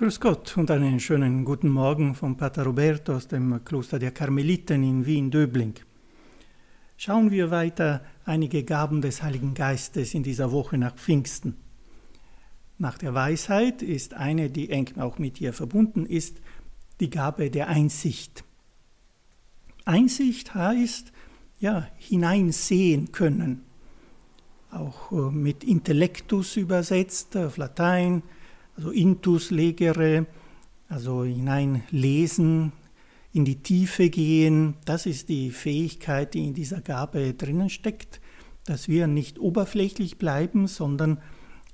Grüß 0.00 0.18
Gott 0.18 0.56
und 0.56 0.70
einen 0.70 0.98
schönen 0.98 1.44
guten 1.44 1.68
Morgen 1.68 2.14
von 2.14 2.34
Pater 2.38 2.64
Roberto 2.64 3.12
aus 3.12 3.28
dem 3.28 3.62
Kloster 3.66 3.98
der 3.98 4.12
Karmeliten 4.12 4.82
in 4.82 5.04
Wien-Döbling. 5.04 5.74
Schauen 6.96 7.30
wir 7.30 7.50
weiter 7.50 8.02
einige 8.24 8.64
Gaben 8.64 9.02
des 9.02 9.22
Heiligen 9.22 9.52
Geistes 9.52 10.14
in 10.14 10.22
dieser 10.22 10.52
Woche 10.52 10.78
nach 10.78 10.94
Pfingsten. 10.94 11.58
Nach 12.78 12.96
der 12.96 13.12
Weisheit 13.12 13.82
ist 13.82 14.14
eine, 14.14 14.48
die 14.48 14.70
eng 14.70 14.96
auch 14.96 15.18
mit 15.18 15.38
ihr 15.38 15.52
verbunden 15.52 16.06
ist, 16.06 16.40
die 17.00 17.10
Gabe 17.10 17.50
der 17.50 17.68
Einsicht. 17.68 18.42
Einsicht 19.84 20.54
heißt, 20.54 21.12
ja, 21.58 21.86
hineinsehen 21.98 23.12
können. 23.12 23.66
Auch 24.70 25.12
äh, 25.12 25.30
mit 25.30 25.62
Intellektus 25.62 26.56
übersetzt, 26.56 27.36
auf 27.36 27.58
Latein, 27.58 28.22
also 28.76 28.90
intus 28.90 29.50
legere, 29.50 30.26
also 30.88 31.24
hineinlesen, 31.24 32.72
in 33.32 33.44
die 33.44 33.62
Tiefe 33.62 34.10
gehen, 34.10 34.74
das 34.84 35.06
ist 35.06 35.28
die 35.28 35.50
Fähigkeit, 35.50 36.34
die 36.34 36.46
in 36.46 36.54
dieser 36.54 36.80
Gabe 36.80 37.34
drinnen 37.34 37.70
steckt, 37.70 38.20
dass 38.64 38.88
wir 38.88 39.06
nicht 39.06 39.38
oberflächlich 39.38 40.18
bleiben, 40.18 40.66
sondern 40.66 41.18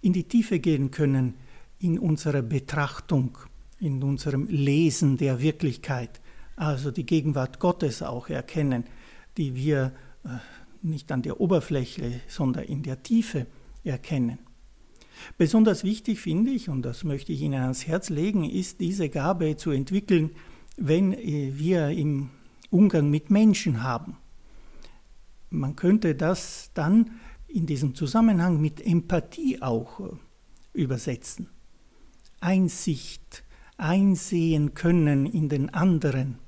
in 0.03 0.13
die 0.13 0.25
Tiefe 0.25 0.59
gehen 0.59 0.91
können, 0.91 1.35
in 1.79 1.99
unserer 1.99 2.43
Betrachtung, 2.43 3.39
in 3.81 4.03
unserem 4.03 4.47
Lesen 4.49 5.17
der 5.17 5.41
Wirklichkeit, 5.41 6.21
also 6.57 6.91
die 6.91 7.07
Gegenwart 7.07 7.59
Gottes 7.59 8.03
auch 8.03 8.29
erkennen, 8.29 8.85
die 9.37 9.55
wir 9.55 9.93
äh, 10.25 10.29
nicht 10.83 11.11
an 11.13 11.23
der 11.23 11.41
Oberfläche, 11.41 12.21
sondern 12.29 12.65
in 12.65 12.83
der 12.83 13.03
Tiefe 13.03 13.47
erkennen. 13.85 14.39
Besonders 15.39 15.85
wichtig 15.85 16.21
finde 16.21 16.51
ich, 16.51 16.69
und 16.69 16.83
das 16.83 17.05
möchte 17.05 17.33
ich 17.33 17.43
Ihnen 17.43 17.63
ans 17.63 17.87
Herz 17.87 18.11
legen, 18.11 18.45
ist 18.45 18.81
diese 18.81 19.09
Gabe 19.09 19.57
zu 19.57 19.71
entwickeln, 19.71 20.31
wenn 20.77 21.13
äh, 21.13 21.53
wir 21.55 21.89
im 21.89 22.31
Umgang 22.71 23.11
mit 23.11 23.31
Menschen 23.31 23.83
haben. 23.83 24.17
Man 25.51 25.77
könnte 25.77 26.15
das 26.15 26.71
dann 26.75 27.13
in 27.49 27.67
diesem 27.67 27.95
Zusammenhang 27.95 28.61
mit 28.61 28.85
Empathie 28.85 29.63
auch 29.63 30.01
äh, 30.01 30.11
übersetzen. 30.73 31.49
Einsicht, 32.41 33.45
einsehen 33.79 34.75
können 34.75 35.27
in 35.27 35.49
den 35.49 35.73
anderen, 35.73 36.39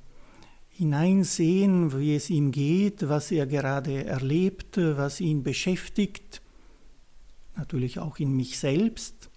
hineinsehen, 0.69 1.97
wie 1.97 2.15
es 2.15 2.29
ihm 2.29 2.51
geht, 2.51 3.09
was 3.09 3.31
er 3.31 3.47
gerade 3.47 4.05
erlebt, 4.05 4.77
was 4.77 5.19
ihn 5.19 5.43
beschäftigt, 5.43 6.41
natürlich 7.59 7.99
auch 7.99 8.17
in 8.17 8.35
mich 8.35 8.57
selbst. 8.57 9.29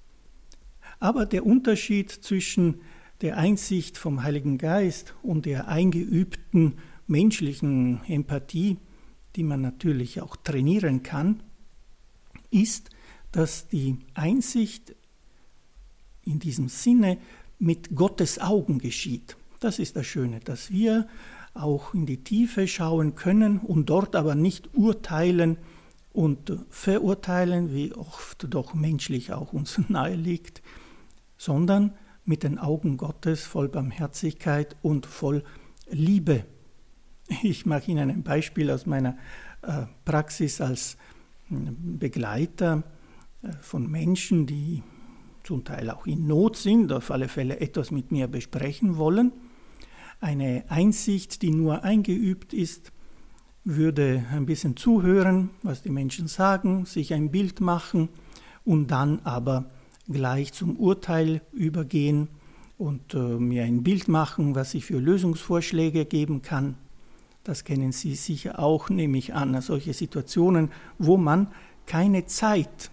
Aber 1.00 1.26
der 1.26 1.44
Unterschied 1.44 2.10
zwischen 2.10 2.80
der 3.20 3.36
Einsicht 3.36 3.98
vom 3.98 4.22
Heiligen 4.22 4.58
Geist 4.58 5.14
und 5.22 5.44
der 5.44 5.68
eingeübten 5.68 6.78
menschlichen 7.06 8.00
Empathie, 8.06 8.78
die 9.34 9.42
man 9.42 9.60
natürlich 9.60 10.20
auch 10.20 10.36
trainieren 10.36 11.02
kann, 11.02 11.42
ist, 12.50 12.90
dass 13.32 13.66
die 13.68 13.98
Einsicht 14.14 14.94
in 16.24 16.38
diesem 16.38 16.68
Sinne 16.68 17.18
mit 17.58 17.94
Gottes 17.96 18.38
Augen 18.38 18.78
geschieht. 18.78 19.36
Das 19.58 19.78
ist 19.78 19.96
das 19.96 20.06
Schöne, 20.06 20.40
dass 20.40 20.70
wir 20.70 21.08
auch 21.54 21.94
in 21.94 22.06
die 22.06 22.22
Tiefe 22.22 22.68
schauen 22.68 23.14
können 23.14 23.58
und 23.58 23.90
dort 23.90 24.14
aber 24.14 24.34
nicht 24.34 24.74
urteilen, 24.74 25.58
und 26.12 26.58
verurteilen, 26.68 27.72
wie 27.72 27.92
oft 27.94 28.46
doch 28.52 28.74
menschlich 28.74 29.32
auch 29.32 29.52
uns 29.52 29.80
nahe 29.88 30.14
liegt, 30.14 30.62
sondern 31.36 31.94
mit 32.24 32.42
den 32.42 32.58
Augen 32.58 32.96
Gottes 32.96 33.44
voll 33.44 33.68
Barmherzigkeit 33.68 34.76
und 34.82 35.06
voll 35.06 35.42
Liebe. 35.90 36.44
Ich 37.42 37.66
mache 37.66 37.90
Ihnen 37.90 38.10
ein 38.10 38.22
Beispiel 38.22 38.70
aus 38.70 38.86
meiner 38.86 39.16
äh, 39.62 39.86
Praxis 40.04 40.60
als 40.60 40.96
hm, 41.48 41.98
Begleiter 41.98 42.82
äh, 43.42 43.52
von 43.60 43.90
Menschen, 43.90 44.46
die 44.46 44.82
zum 45.44 45.64
Teil 45.64 45.90
auch 45.90 46.06
in 46.06 46.26
Not 46.26 46.56
sind, 46.56 46.92
auf 46.92 47.10
alle 47.10 47.28
Fälle 47.28 47.60
etwas 47.60 47.90
mit 47.90 48.12
mir 48.12 48.28
besprechen 48.28 48.96
wollen. 48.96 49.32
Eine 50.20 50.64
Einsicht, 50.68 51.42
die 51.42 51.50
nur 51.50 51.82
eingeübt 51.82 52.52
ist, 52.52 52.92
würde 53.64 54.24
ein 54.32 54.46
bisschen 54.46 54.76
zuhören, 54.76 55.50
was 55.62 55.82
die 55.82 55.90
Menschen 55.90 56.26
sagen, 56.28 56.84
sich 56.84 57.14
ein 57.14 57.30
Bild 57.30 57.60
machen 57.60 58.08
und 58.64 58.88
dann 58.88 59.20
aber 59.24 59.66
gleich 60.08 60.52
zum 60.52 60.76
Urteil 60.76 61.42
übergehen 61.52 62.28
und 62.78 63.14
äh, 63.14 63.18
mir 63.18 63.64
ein 63.64 63.82
Bild 63.82 64.08
machen, 64.08 64.54
was 64.54 64.74
ich 64.74 64.84
für 64.84 64.98
Lösungsvorschläge 64.98 66.04
geben 66.04 66.42
kann. 66.42 66.76
Das 67.44 67.64
kennen 67.64 67.92
Sie 67.92 68.14
sicher 68.14 68.58
auch, 68.58 68.88
nehme 68.88 69.18
ich 69.18 69.34
an, 69.34 69.60
solche 69.60 69.94
Situationen, 69.94 70.70
wo 70.98 71.16
man 71.16 71.48
keine 71.86 72.26
Zeit 72.26 72.90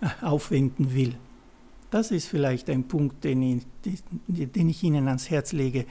aufwenden 0.20 0.94
will. 0.94 1.16
Das 1.90 2.10
ist 2.10 2.26
vielleicht 2.26 2.70
ein 2.70 2.84
Punkt, 2.84 3.22
den 3.24 3.42
ich, 3.42 4.02
den 4.26 4.68
ich 4.68 4.82
Ihnen 4.82 5.06
ans 5.06 5.30
Herz 5.30 5.52
lege 5.52 5.86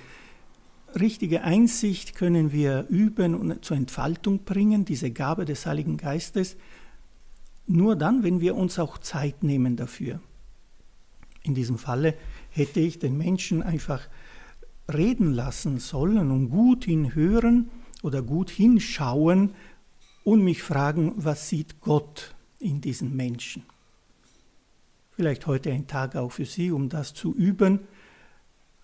richtige 0.99 1.43
Einsicht 1.43 2.15
können 2.15 2.51
wir 2.51 2.87
üben 2.89 3.35
und 3.35 3.63
zur 3.65 3.77
Entfaltung 3.77 4.43
bringen, 4.43 4.85
diese 4.85 5.11
Gabe 5.11 5.45
des 5.45 5.65
Heiligen 5.65 5.97
Geistes, 5.97 6.55
nur 7.65 7.95
dann, 7.95 8.23
wenn 8.23 8.41
wir 8.41 8.55
uns 8.55 8.79
auch 8.79 8.97
Zeit 8.97 9.43
nehmen 9.43 9.75
dafür. 9.75 10.19
In 11.43 11.53
diesem 11.55 11.77
Falle 11.77 12.15
hätte 12.49 12.79
ich 12.79 12.99
den 12.99 13.17
Menschen 13.17 13.63
einfach 13.63 14.07
reden 14.93 15.33
lassen 15.33 15.79
sollen 15.79 16.31
und 16.31 16.49
gut 16.49 16.85
hinhören 16.85 17.69
oder 18.01 18.21
gut 18.21 18.49
hinschauen 18.49 19.53
und 20.23 20.43
mich 20.43 20.63
fragen, 20.63 21.13
was 21.17 21.49
sieht 21.49 21.81
Gott 21.81 22.35
in 22.59 22.81
diesen 22.81 23.15
Menschen. 23.15 23.63
Vielleicht 25.11 25.47
heute 25.47 25.71
ein 25.71 25.87
Tag 25.87 26.15
auch 26.15 26.31
für 26.31 26.45
Sie, 26.45 26.71
um 26.71 26.89
das 26.89 27.13
zu 27.13 27.33
üben 27.35 27.81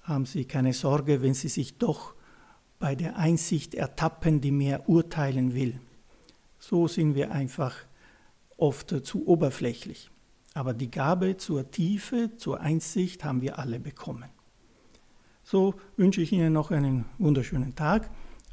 haben 0.09 0.25
Sie 0.25 0.46
keine 0.46 0.74
Sorge, 0.74 1.22
wenn 1.22 1.34
Sie 1.34 1.47
sich 1.47 1.78
doch 1.78 2.16
bei 2.80 2.96
der 2.96 3.18
Einsicht 3.18 3.75
ertappen, 3.75 4.42
die 4.42 4.52
mehr 4.52 4.90
urteilen 4.90 5.53
will. 5.53 5.80
So 6.58 6.88
sind 6.88 7.16
wir 7.16 7.31
einfach 7.31 7.75
oft 8.58 9.06
zu 9.06 9.28
oberflächlich. 9.28 10.09
Aber 10.53 10.74
die 10.74 10.92
Gabe 10.92 11.38
zur 11.38 11.72
Tiefe, 11.72 12.31
zur 12.38 12.59
Einsicht 12.59 13.24
haben 13.24 13.42
wir 13.42 13.59
alle 13.59 13.80
bekommen. 13.80 14.30
So 15.44 15.75
wünsche 15.96 16.22
ich 16.22 16.31
Ihnen 16.31 16.53
noch 16.53 16.72
einen 16.72 17.06
wunderschönen 17.18 17.75
Tag 17.75 18.09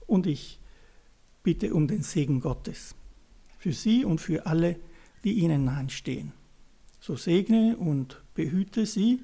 und 0.06 0.27
ich 0.27 0.61
bitte 1.43 1.75
um 1.75 1.89
den 1.89 2.03
Segen 2.03 2.41
Gottes 2.41 2.95
für 3.59 3.72
Sie 3.72 4.05
und 4.05 4.21
für 4.21 4.47
alle, 4.47 4.77
die 5.25 5.34
Ihnen 5.34 5.65
nahestehen. 5.65 6.33
So 7.00 7.16
segne 7.16 7.77
und 7.77 8.22
behüte 8.34 8.87
Sie 8.87 9.22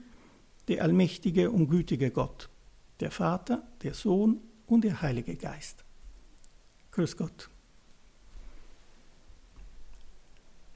der 0.68 0.82
allmächtige 0.82 1.50
und 1.50 1.68
gütige 1.68 2.10
Gott, 2.10 2.48
der 3.00 3.10
Vater, 3.10 3.66
der 3.82 3.94
Sohn 3.94 4.40
und 4.66 4.84
der 4.84 5.02
Heilige 5.02 5.36
Geist. 5.36 5.84
Grüß 6.90 7.16
Gott. 7.16 7.51